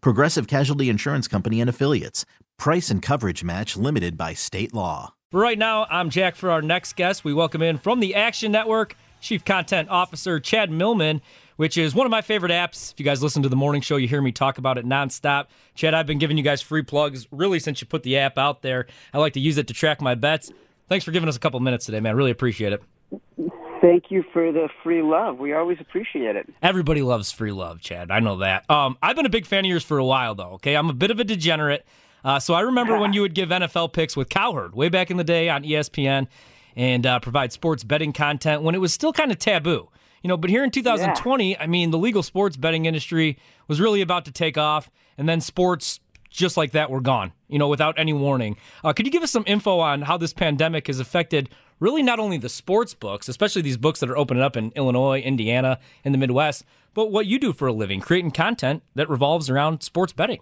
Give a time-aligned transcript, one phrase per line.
[0.00, 2.24] Progressive Casualty Insurance Company and Affiliates.
[2.58, 5.14] Price and coverage match limited by state law.
[5.32, 6.36] Right now, I'm Jack.
[6.36, 10.70] For our next guest, we welcome in from the Action Network, Chief Content Officer Chad
[10.70, 11.20] Millman
[11.56, 12.92] which is one of my favorite apps.
[12.92, 15.46] If you guys listen to the morning show, you hear me talk about it nonstop.
[15.74, 18.62] Chad, I've been giving you guys free plugs really since you put the app out
[18.62, 18.86] there.
[19.12, 20.52] I like to use it to track my bets.
[20.88, 22.16] Thanks for giving us a couple minutes today, man.
[22.16, 23.65] Really appreciate it.
[23.86, 25.38] Thank you for the free love.
[25.38, 26.52] We always appreciate it.
[26.60, 28.10] Everybody loves free love, Chad.
[28.10, 28.68] I know that.
[28.68, 30.54] Um, I've been a big fan of yours for a while, though.
[30.54, 31.86] Okay, I'm a bit of a degenerate.
[32.24, 35.18] Uh, so I remember when you would give NFL picks with Cowherd way back in
[35.18, 36.26] the day on ESPN
[36.74, 39.88] and uh, provide sports betting content when it was still kind of taboo.
[40.20, 41.56] You know, but here in 2020, yeah.
[41.60, 45.40] I mean, the legal sports betting industry was really about to take off, and then
[45.40, 48.56] sports just like that were gone, you know, without any warning.
[48.82, 51.48] Uh, could you give us some info on how this pandemic has affected
[51.80, 55.20] really not only the sports books, especially these books that are opening up in Illinois,
[55.20, 59.50] Indiana, and the Midwest, but what you do for a living, creating content that revolves
[59.50, 60.40] around sports betting?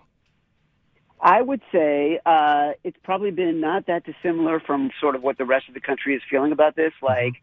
[1.21, 5.47] I would say uh, it's probably been not that dissimilar from sort of what the
[5.47, 6.93] rest of the country is feeling about this.
[7.03, 7.07] Mm-hmm.
[7.07, 7.43] Like,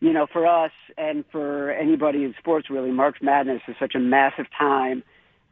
[0.00, 4.00] you know, for us and for anybody in sports, really, March Madness is such a
[4.00, 5.04] massive time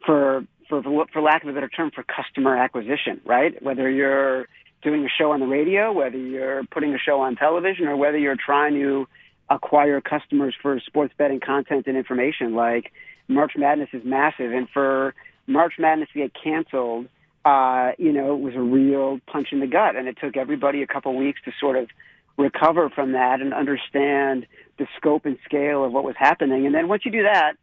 [0.05, 0.83] for, for,
[1.13, 3.63] for lack of a better term, for customer acquisition, right?
[3.63, 4.49] Whether you're
[4.83, 8.19] doing a show on the radio, whether you're putting a show on television, or whether
[8.19, 9.07] you're trying to
[9.51, 12.93] acquire customers for sports betting content and information, like
[13.29, 14.53] March Madness is massive.
[14.53, 15.15] And for
[15.47, 17.07] March Madness to get canceled,
[17.45, 19.97] uh, you know, it was a real punch in the gut.
[19.97, 21.89] And it took everybody a couple weeks to sort of
[22.37, 24.47] recover from that and understand
[24.79, 26.67] the scope and scale of what was happening.
[26.67, 27.55] And then once you do that,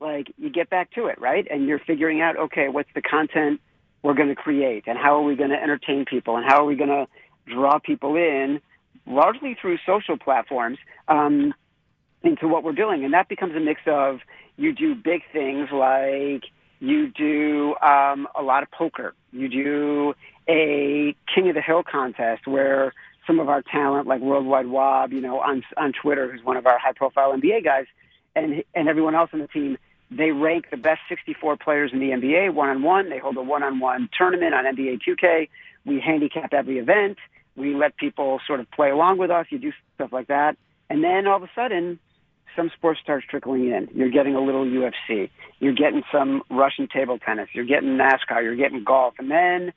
[0.00, 1.46] like you get back to it, right?
[1.50, 3.60] And you're figuring out, okay, what's the content
[4.04, 6.66] we're going to create and how are we going to entertain people and how are
[6.66, 7.06] we going to
[7.46, 8.60] draw people in
[9.06, 10.78] largely through social platforms
[11.08, 11.54] um,
[12.22, 13.04] into what we're doing.
[13.04, 14.20] And that becomes a mix of
[14.56, 16.44] you do big things like
[16.80, 19.14] you do um, a lot of poker.
[19.32, 20.14] You do
[20.48, 22.92] a King of the Hill contest where
[23.26, 26.66] some of our talent, like Worldwide Wob, you know, on on Twitter, who's one of
[26.66, 27.86] our high-profile NBA guys,
[28.36, 29.78] and and everyone else on the team,
[30.16, 33.10] they rank the best 64 players in the NBA one-on-one.
[33.10, 35.48] They hold a one-on-one tournament on NBA 2K.
[35.84, 37.18] We handicap every event.
[37.56, 39.46] We let people sort of play along with us.
[39.50, 40.56] You do stuff like that,
[40.90, 41.98] and then all of a sudden,
[42.56, 43.88] some sports starts trickling in.
[43.94, 45.30] You're getting a little UFC.
[45.58, 47.48] You're getting some Russian table tennis.
[47.52, 48.42] You're getting NASCAR.
[48.42, 49.72] You're getting golf, and then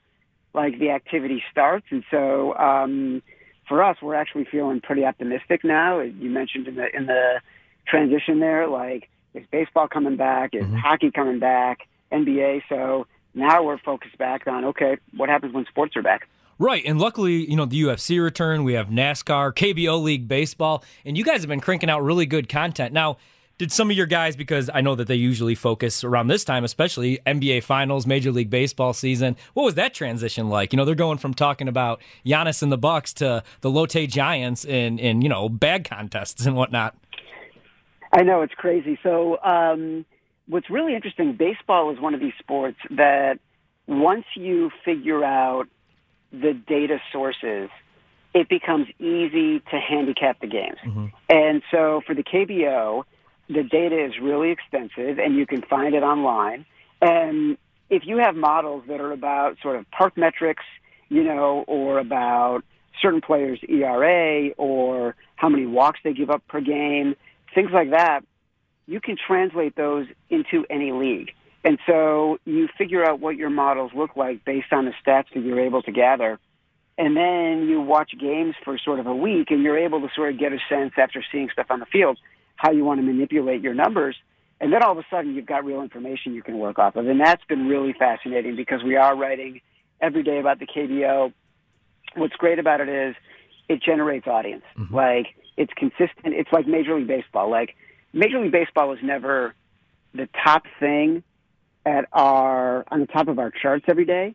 [0.54, 1.86] like the activity starts.
[1.90, 3.22] And so um,
[3.68, 6.00] for us, we're actually feeling pretty optimistic now.
[6.00, 7.40] You mentioned in the in the
[7.86, 10.54] transition there, like is baseball coming back?
[10.54, 10.76] Is mm-hmm.
[10.76, 11.86] hockey coming back?
[12.12, 12.62] NBA.
[12.68, 16.28] So now we're focused back on okay, what happens when sports are back?
[16.60, 21.16] Right, and luckily, you know, the UFC return, we have NASCAR, KBO League baseball, and
[21.16, 22.92] you guys have been cranking out really good content.
[22.92, 23.18] Now,
[23.58, 26.64] did some of your guys because I know that they usually focus around this time,
[26.64, 29.36] especially NBA Finals, Major League Baseball season.
[29.54, 30.72] What was that transition like?
[30.72, 34.64] You know, they're going from talking about Giannis and the Bucks to the Lotte Giants
[34.64, 36.96] in in you know bag contests and whatnot.
[38.12, 38.98] I know it's crazy.
[39.02, 40.04] So, um,
[40.48, 43.38] what's really interesting, baseball is one of these sports that
[43.86, 45.68] once you figure out
[46.32, 47.70] the data sources,
[48.34, 50.78] it becomes easy to handicap the games.
[50.84, 51.06] Mm-hmm.
[51.28, 53.04] And so, for the KBO
[53.48, 56.66] the data is really extensive and you can find it online.
[57.00, 57.56] And
[57.88, 60.64] if you have models that are about sort of park metrics,
[61.08, 62.62] you know, or about
[63.00, 67.14] certain players' ERA or how many walks they give up per game,
[67.54, 68.20] things like that,
[68.86, 71.30] you can translate those into any league.
[71.64, 75.42] And so you figure out what your models look like based on the stats that
[75.42, 76.38] you're able to gather.
[76.96, 80.32] And then you watch games for sort of a week and you're able to sort
[80.32, 82.18] of get a sense after seeing stuff on the field
[82.56, 84.16] how you want to manipulate your numbers.
[84.60, 87.06] And then all of a sudden you've got real information you can work off of.
[87.06, 89.60] And that's been really fascinating because we are writing
[90.00, 91.32] every day about the KBO.
[92.16, 93.14] What's great about it is
[93.68, 94.64] it generates audience.
[94.76, 94.94] Mm-hmm.
[94.94, 95.26] Like
[95.58, 96.34] it's consistent.
[96.34, 97.50] It's like Major League Baseball.
[97.50, 97.74] Like
[98.12, 99.54] Major League Baseball was never
[100.14, 101.22] the top thing
[101.84, 104.34] at our on the top of our charts every day,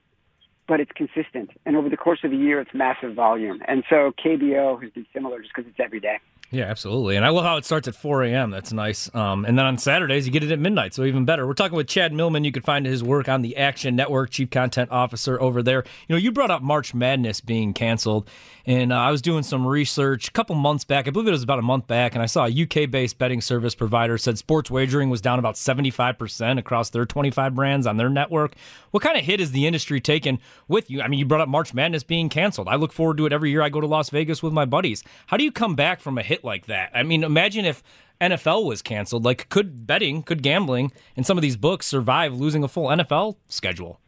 [0.68, 1.52] but it's consistent.
[1.66, 3.62] And over the course of a year, it's massive volume.
[3.68, 6.20] And so KBO has been similar just because it's every day.
[6.54, 7.16] Yeah, absolutely.
[7.16, 8.52] And I love how it starts at 4 a.m.
[8.52, 9.14] That's nice.
[9.16, 11.48] Um, and then on Saturdays, you get it at midnight, so even better.
[11.48, 12.44] We're talking with Chad Millman.
[12.44, 15.84] You can find his work on the Action Network, Chief Content Officer over there.
[16.08, 18.30] You know, you brought up March Madness being canceled,
[18.68, 21.08] and uh, I was doing some research a couple months back.
[21.08, 23.42] I believe it was about a month back, and I saw a UK based betting
[23.42, 28.10] service provider said sports wagering was down about 75% across their 25 brands on their
[28.10, 28.54] network.
[28.92, 31.02] What kind of hit is the industry taking with you?
[31.02, 32.68] I mean, you brought up March Madness being canceled.
[32.68, 33.64] I look forward to it every year.
[33.64, 35.04] I go to Las Vegas with my buddies.
[35.26, 36.92] How do you come back from a hit like that?
[36.94, 37.84] I mean, imagine if
[38.22, 39.26] NFL was canceled.
[39.26, 43.36] Like, could betting, could gambling, and some of these books survive losing a full NFL
[43.48, 44.00] schedule?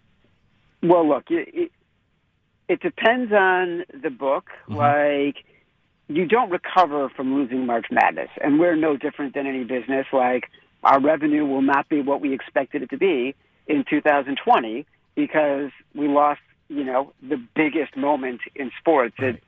[0.81, 1.71] Well, look, it, it,
[2.67, 4.49] it depends on the book.
[4.69, 4.75] Mm-hmm.
[4.75, 5.43] Like,
[6.07, 10.05] you don't recover from losing March Madness, and we're no different than any business.
[10.13, 10.49] Like,
[10.83, 13.35] our revenue will not be what we expected it to be
[13.67, 14.85] in 2020
[15.15, 19.15] because we lost, you know, the biggest moment in sports.
[19.17, 19.41] It,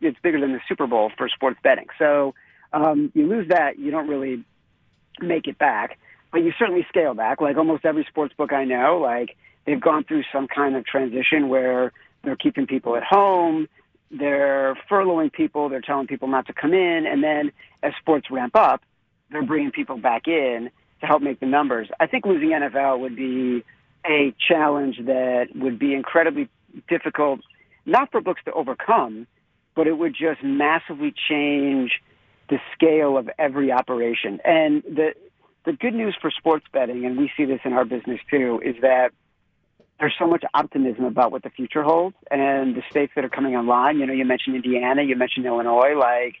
[0.00, 1.86] it's bigger than the Super Bowl for sports betting.
[1.98, 2.34] So
[2.72, 4.44] um, you lose that, you don't really
[5.20, 5.98] make it back,
[6.32, 7.40] but you certainly scale back.
[7.40, 9.36] Like almost every sports book I know, like
[9.66, 11.92] they've gone through some kind of transition where
[12.22, 13.68] they're keeping people at home,
[14.10, 17.52] they're furloughing people, they're telling people not to come in, and then
[17.82, 18.82] as sports ramp up,
[19.30, 20.70] they're bringing people back in
[21.00, 21.88] to help make the numbers.
[21.98, 23.64] I think losing NFL would be
[24.06, 26.48] a challenge that would be incredibly
[26.88, 27.40] difficult,
[27.86, 29.26] not for books to overcome,
[29.74, 32.00] but it would just massively change
[32.48, 34.40] the scale of every operation.
[34.44, 35.14] And the
[35.66, 38.76] the good news for sports betting, and we see this in our business too, is
[38.80, 39.10] that
[39.98, 43.54] there's so much optimism about what the future holds and the states that are coming
[43.54, 43.98] online.
[43.98, 46.36] You know, you mentioned Indiana, you mentioned Illinois, like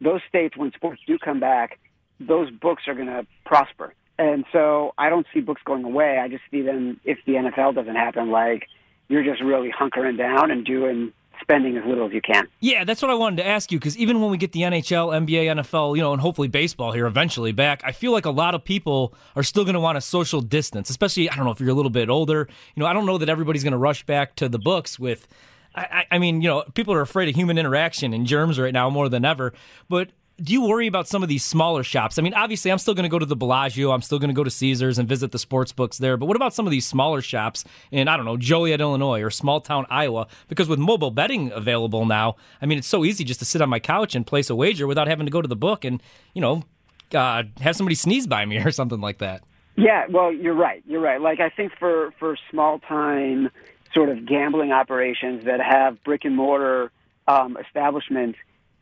[0.00, 1.78] those states when sports do come back,
[2.18, 3.94] those books are going to prosper.
[4.18, 6.18] And so I don't see books going away.
[6.18, 8.68] I just see them if the NFL doesn't happen, like
[9.08, 12.48] you're just really hunkering down and doing spending as little as you can.
[12.60, 15.26] Yeah, that's what I wanted to ask you because even when we get the NHL,
[15.26, 18.54] NBA, NFL, you know, and hopefully baseball here eventually back, I feel like a lot
[18.54, 21.60] of people are still going to want a social distance, especially, I don't know, if
[21.60, 22.48] you're a little bit older.
[22.74, 25.28] You know, I don't know that everybody's going to rush back to the books with.
[25.74, 28.90] I, I mean, you know, people are afraid of human interaction and germs right now
[28.90, 29.54] more than ever.
[29.88, 30.10] But
[30.42, 32.18] do you worry about some of these smaller shops?
[32.18, 33.92] I mean, obviously, I'm still going to go to the Bellagio.
[33.92, 36.16] I'm still going to go to Caesars and visit the sports books there.
[36.16, 39.30] But what about some of these smaller shops in, I don't know, Joliet, Illinois or
[39.30, 40.26] small town Iowa?
[40.48, 43.68] Because with mobile betting available now, I mean, it's so easy just to sit on
[43.68, 46.02] my couch and place a wager without having to go to the book and,
[46.34, 46.64] you know,
[47.14, 49.42] uh, have somebody sneeze by me or something like that.
[49.76, 50.82] Yeah, well, you're right.
[50.86, 51.20] You're right.
[51.20, 53.48] Like I think for for small time
[53.94, 56.90] sort of gambling operations that have brick and mortar
[57.26, 58.38] um, establishments,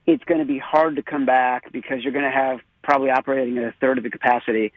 [0.07, 3.59] it's going to be hard to come back because you're going to have probably operating
[3.59, 4.73] at a third of the capacity.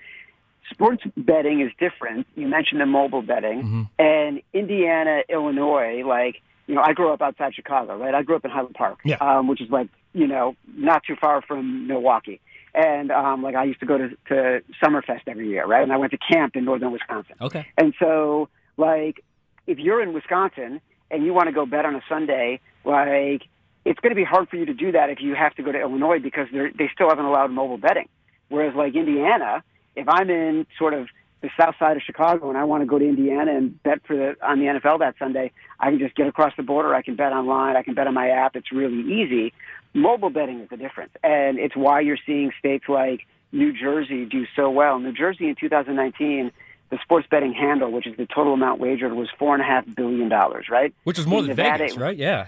[0.69, 2.25] Sports betting is different.
[2.35, 7.53] You mentioned the mobile betting, and Indiana, Illinois, like you know, I grew up outside
[7.53, 8.15] Chicago, right?
[8.15, 9.17] I grew up in Highland Park, Yeah.
[9.17, 12.39] um, which is like you know not too far from Milwaukee.
[12.73, 15.83] And um, like I used to go to, to Summerfest every year, right?
[15.83, 17.35] And I went to camp in northern Wisconsin.
[17.41, 17.67] Okay.
[17.77, 19.23] And so, like,
[19.67, 20.81] if you're in Wisconsin
[21.11, 23.43] and you want to go bet on a Sunday, like,
[23.85, 25.71] it's going to be hard for you to do that if you have to go
[25.71, 28.07] to Illinois because they're, they still haven't allowed mobile betting.
[28.49, 29.63] Whereas, like, Indiana,
[29.95, 31.07] if I'm in sort of
[31.41, 34.15] the south side of Chicago and I want to go to Indiana and bet for
[34.15, 36.95] the on the NFL that Sunday, I can just get across the border.
[36.95, 37.75] I can bet online.
[37.75, 38.55] I can bet on my app.
[38.55, 39.53] It's really easy.
[39.93, 44.45] Mobile betting is the difference, and it's why you're seeing states like New Jersey do
[44.55, 44.97] so well.
[44.99, 46.51] New Jersey in 2019,
[46.89, 49.85] the sports betting handle, which is the total amount wagered, was four and a half
[49.95, 50.67] billion dollars.
[50.69, 52.17] Right, Which is more In than Nevada, Vegas, right?
[52.17, 52.47] Yeah.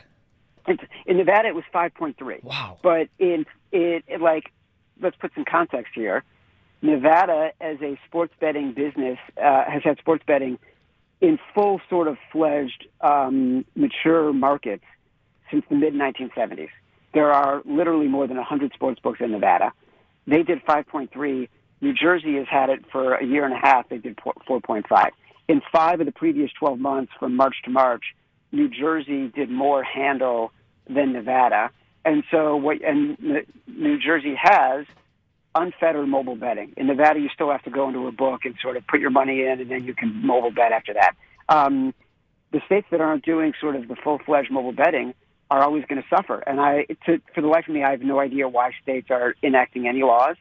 [0.67, 2.43] In Nevada, it was 5.3.
[2.43, 2.77] Wow.
[2.81, 4.51] But in it, it like,
[5.01, 6.23] let's put some context here.
[6.81, 10.59] Nevada, as a sports betting business, uh, has had sports betting
[11.21, 14.83] in full sort of fledged, um, mature markets
[15.51, 16.69] since the mid 1970s.
[17.13, 19.71] There are literally more than 100 sports books in Nevada.
[20.27, 21.47] They did 5.3.
[21.81, 23.87] New Jersey has had it for a year and a half.
[23.89, 25.09] They did 4.5.
[25.47, 28.03] In five of the previous 12 months, from March to March,
[28.51, 30.51] New Jersey did more handle
[30.89, 31.69] than Nevada.
[32.03, 33.17] And so what and
[33.67, 34.85] New Jersey has
[35.55, 36.73] unfettered mobile betting.
[36.77, 39.09] In Nevada, you still have to go into a book and sort of put your
[39.09, 41.15] money in, and then you can mobile bet after that.
[41.49, 41.93] Um,
[42.51, 45.13] the states that aren't doing sort of the full-fledged mobile betting
[45.49, 46.39] are always going to suffer.
[46.39, 49.35] And I, to, for the life of me, I have no idea why states are
[49.41, 50.35] enacting any laws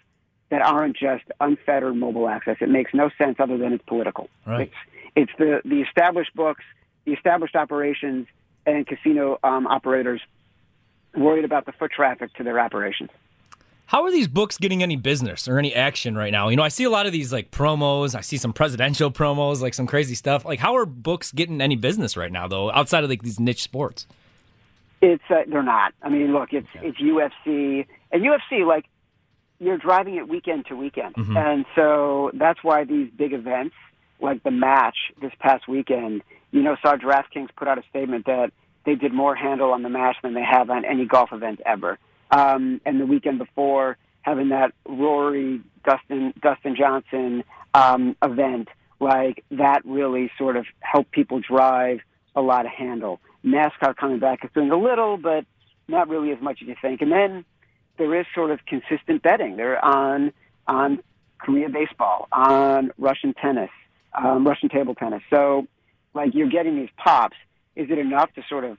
[0.50, 2.56] that aren't just unfettered mobile access.
[2.60, 4.28] It makes no sense other than it's political.
[4.46, 4.70] Right.
[5.14, 6.64] It's, it's the, the established books
[7.04, 8.26] the established operations
[8.66, 10.20] and casino um, operators
[11.16, 13.10] worried about the foot traffic to their operations.
[13.86, 16.48] How are these books getting any business or any action right now?
[16.48, 18.14] You know, I see a lot of these like promos.
[18.14, 20.44] I see some presidential promos, like some crazy stuff.
[20.44, 23.62] Like, how are books getting any business right now, though, outside of like these niche
[23.62, 24.06] sports?
[25.02, 25.92] It's uh, they're not.
[26.02, 28.86] I mean, look, it's it's UFC and UFC like
[29.60, 31.36] you're driving it weekend to weekend, Mhm.
[31.36, 33.74] and so that's why these big events
[34.18, 36.22] like the match this past weekend,
[36.54, 38.52] you know, saw DraftKings put out a statement that
[38.86, 41.98] they did more handle on the match than they have on any golf event ever.
[42.30, 47.42] Um, and the weekend before, having that Rory Dustin Dustin Johnson
[47.74, 48.68] um, event,
[49.00, 51.98] like that really sort of helped people drive
[52.36, 53.20] a lot of handle.
[53.44, 55.44] NASCAR coming back is doing a little, but
[55.88, 57.02] not really as much as you think.
[57.02, 57.44] And then
[57.98, 59.56] there is sort of consistent betting.
[59.56, 60.32] They're on
[60.68, 61.00] on
[61.40, 63.70] Korea baseball, on Russian tennis,
[64.14, 65.22] um, Russian table tennis.
[65.30, 65.66] So,
[66.14, 67.36] like you're getting these pops.
[67.76, 68.78] Is it enough to sort of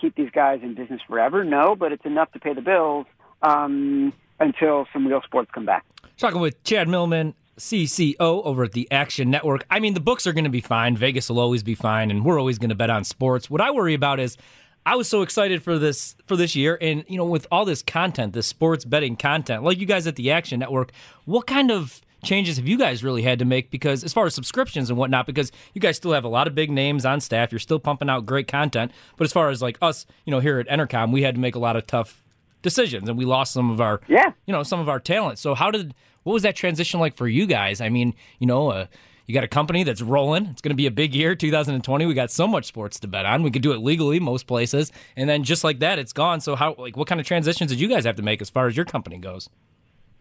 [0.00, 1.44] keep these guys in business forever?
[1.44, 3.06] No, but it's enough to pay the bills
[3.42, 5.84] um, until some real sports come back.
[6.18, 9.64] Talking with Chad Millman, CCO over at the Action Network.
[9.70, 10.96] I mean, the books are going to be fine.
[10.96, 13.48] Vegas will always be fine, and we're always going to bet on sports.
[13.48, 14.36] What I worry about is
[14.84, 17.82] I was so excited for this for this year, and you know, with all this
[17.82, 20.92] content, this sports betting content, like you guys at the Action Network,
[21.24, 23.70] what kind of changes have you guys really had to make?
[23.70, 26.54] Because as far as subscriptions and whatnot, because you guys still have a lot of
[26.54, 28.92] big names on staff, you're still pumping out great content.
[29.16, 31.54] But as far as like us, you know, here at Entercom, we had to make
[31.54, 32.22] a lot of tough
[32.62, 34.32] decisions, and we lost some of our Yeah.
[34.46, 35.38] you know some of our talent.
[35.38, 37.80] So how did what was that transition like for you guys?
[37.80, 38.86] I mean, you know, uh,
[39.26, 40.46] you got a company that's rolling.
[40.46, 42.06] It's going to be a big year, 2020.
[42.06, 43.42] We got so much sports to bet on.
[43.42, 46.40] We could do it legally most places, and then just like that, it's gone.
[46.40, 48.68] So how like what kind of transitions did you guys have to make as far
[48.68, 49.48] as your company goes?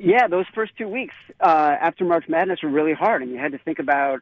[0.04, 3.52] Yeah, those first two weeks uh, after March Madness were really hard, and you had
[3.52, 4.22] to think about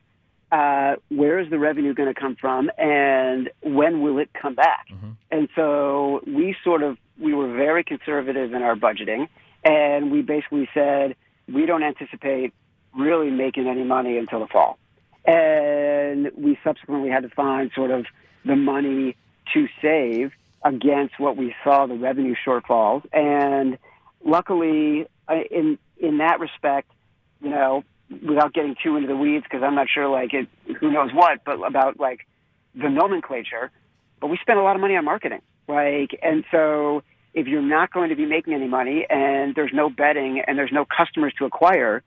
[0.51, 4.87] uh, where is the revenue going to come from, and when will it come back.
[5.31, 9.29] And so we sort of we were very conservative in our budgeting,
[9.63, 11.15] and we basically said
[11.47, 12.53] we don't anticipate
[12.97, 14.77] really making any money until the fall.
[15.23, 18.05] And we subsequently had to find sort of
[18.43, 19.15] the money
[19.53, 20.31] to save
[20.65, 23.05] against what we saw the revenue shortfalls.
[23.13, 23.77] And
[24.25, 25.07] luckily,
[25.51, 26.91] in in that respect,
[27.41, 27.83] you know,
[28.27, 30.47] without getting too into the weeds, because I'm not sure, like, it,
[30.79, 32.25] who knows what, but about like
[32.75, 33.71] the nomenclature.
[34.19, 37.91] But we spent a lot of money on marketing, like, and so if you're not
[37.91, 41.45] going to be making any money and there's no betting and there's no customers to
[41.45, 42.03] acquire,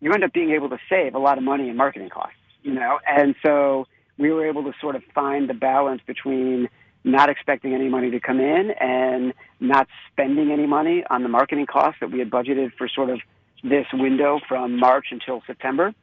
[0.00, 2.74] you end up being able to save a lot of money in marketing costs, you
[2.74, 2.98] know?
[3.06, 3.86] And so
[4.18, 6.68] we were able to sort of find the balance between
[7.04, 11.66] not expecting any money to come in and not spending any money on the marketing
[11.66, 13.20] costs that we had budgeted for sort of
[13.62, 15.94] this window from March until September.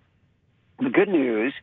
[0.79, 1.53] The good news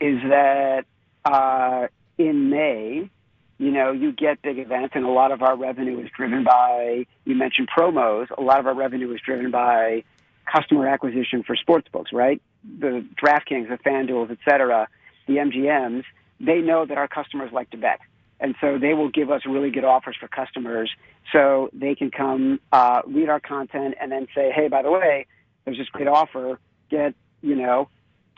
[0.00, 0.84] is that
[1.24, 1.88] uh,
[2.18, 3.10] in May,
[3.58, 7.06] you know, you get big events, and a lot of our revenue is driven by,
[7.24, 10.04] you mentioned promos, a lot of our revenue is driven by
[10.50, 12.40] customer acquisition for sports books, right?
[12.78, 14.88] The DraftKings, the FanDuels, et cetera,
[15.26, 16.04] the MGMs,
[16.38, 17.98] they know that our customers like to bet.
[18.38, 20.90] And so they will give us really good offers for customers
[21.32, 25.26] so they can come uh, read our content and then say, hey, by the way,
[25.64, 26.58] there's this great offer.
[26.90, 27.88] Get, you know,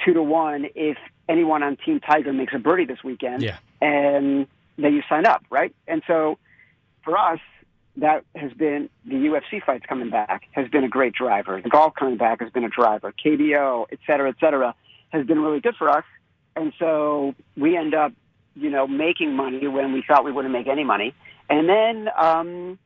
[0.04, 0.96] two to one if
[1.28, 3.42] anyone on Team Tiger makes a birdie this weekend.
[3.42, 3.58] Yeah.
[3.80, 5.74] And then you sign up, right?
[5.86, 6.38] And so
[7.02, 7.40] for us,
[7.96, 11.60] that has been the UFC fights coming back has been a great driver.
[11.60, 13.12] The golf coming back has been a driver.
[13.24, 14.74] KBO, et cetera, et cetera,
[15.10, 16.04] has been really good for us.
[16.54, 18.12] And so we end up,
[18.58, 21.14] you know, making money when we thought we wouldn't make any money.
[21.48, 22.78] And then um,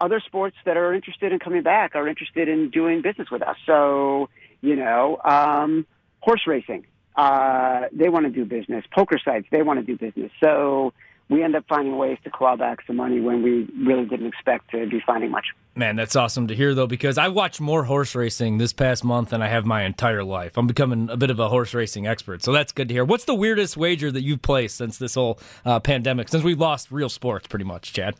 [0.00, 3.56] other sports that are interested in coming back are interested in doing business with us.
[3.66, 4.28] So,
[4.60, 5.86] you know, um,
[6.20, 8.84] horse racing, uh, they want to do business.
[8.92, 10.30] Poker sites, they want to do business.
[10.40, 10.92] So
[11.30, 14.70] we end up finding ways to claw back some money when we really didn't expect
[14.72, 15.46] to be finding much.
[15.76, 19.30] Man, that's awesome to hear though, because I watched more horse racing this past month
[19.30, 20.58] than I have my entire life.
[20.58, 23.04] I'm becoming a bit of a horse racing expert, so that's good to hear.
[23.04, 26.28] What's the weirdest wager that you've placed since this whole uh, pandemic?
[26.28, 28.16] Since we've lost real sports, pretty much, Chad.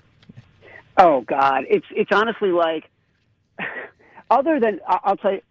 [0.96, 2.88] Oh God, it's it's honestly like,
[4.30, 5.42] other than I'll tell you,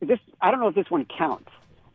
[0.00, 1.50] this I don't know if this one counts,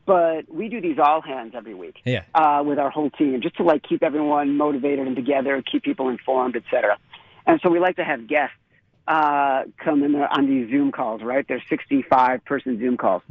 [0.10, 2.02] but we do these all hands every week.
[2.04, 2.24] Yeah.
[2.34, 6.10] uh, with our whole team, just to like keep everyone motivated and together, keep people
[6.10, 6.98] informed, et cetera.
[7.46, 8.56] And so we like to have guests
[9.08, 11.46] uh, come in on these Zoom calls, right?
[11.48, 13.22] There's 65 person Zoom calls,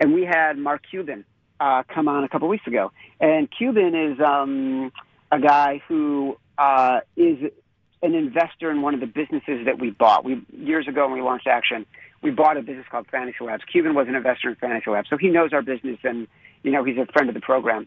[0.00, 1.24] and we had Mark Cuban
[1.60, 4.90] uh, come on a couple weeks ago, and Cuban is um,
[5.30, 7.38] a guy who uh, is
[8.02, 10.24] an investor in one of the businesses that we bought.
[10.24, 11.86] We years ago when we launched Action,
[12.24, 13.62] we bought a business called Fantasy Labs.
[13.70, 16.26] Cuban was an investor in Fantasy Labs, so he knows our business, and
[16.64, 17.86] you know he's a friend of the program.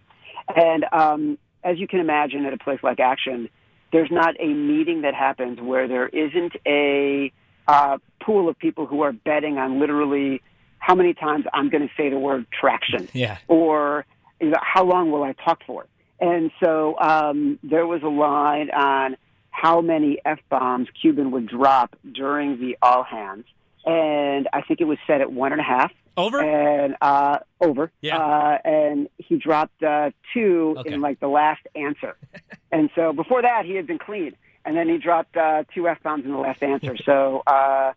[0.56, 3.50] And um, as you can imagine, at a place like Action,
[3.92, 7.34] there's not a meeting that happens where there isn't a
[7.68, 10.42] uh, pool of people who are betting on literally
[10.80, 13.40] how many times I'm going to say the word traction, Yeah.
[13.48, 14.06] or
[14.40, 15.88] you know, how long will I talk for.
[16.20, 19.18] And so um, there was a line on
[19.50, 23.46] how many f bombs Cuban would drop during the all hands,
[23.88, 26.40] and I think it was set at one and a half Over?
[26.42, 27.92] and uh, over.
[28.02, 28.18] Yeah.
[28.18, 30.94] Uh, and he dropped uh, two Okay.
[30.94, 32.16] in like the last answer.
[32.72, 35.98] and so before that, he had been clean, and then he dropped uh, two f
[36.04, 36.96] bombs in the last answer.
[37.06, 37.94] So uh,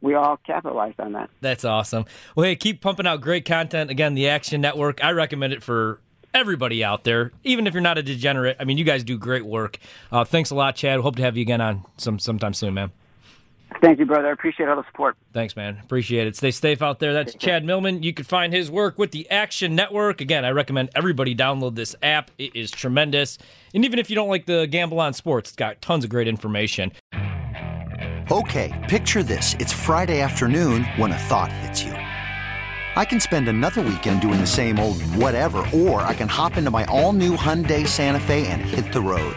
[0.00, 1.30] we all capitalized on that.
[1.40, 2.06] That's awesome.
[2.34, 3.90] Well, hey, keep pumping out great content.
[3.90, 5.04] Again, the Action Network.
[5.04, 6.00] I recommend it for
[6.32, 8.56] everybody out there, even if you're not a degenerate.
[8.58, 9.78] I mean, you guys do great work.
[10.10, 11.00] Uh, thanks a lot, Chad.
[11.00, 12.90] Hope to have you again on some sometime soon, man.
[13.80, 14.28] Thank you, brother.
[14.28, 15.16] I appreciate all the support.
[15.32, 15.78] Thanks, man.
[15.82, 16.36] Appreciate it.
[16.36, 17.12] Stay safe out there.
[17.12, 18.02] That's Chad Millman.
[18.02, 20.20] You can find his work with the Action Network.
[20.20, 22.30] Again, I recommend everybody download this app.
[22.38, 23.38] It is tremendous.
[23.74, 26.28] And even if you don't like the gamble on sports, it's got tons of great
[26.28, 26.92] information.
[28.30, 29.54] Okay, picture this.
[29.58, 31.92] It's Friday afternoon when a thought hits you.
[31.92, 36.70] I can spend another weekend doing the same old whatever, or I can hop into
[36.70, 39.36] my all new Hyundai Santa Fe and hit the road.